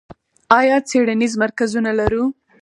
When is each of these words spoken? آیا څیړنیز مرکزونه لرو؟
آیا 0.59 0.77
څیړنیز 0.89 1.33
مرکزونه 1.43 1.91
لرو؟ 1.99 2.23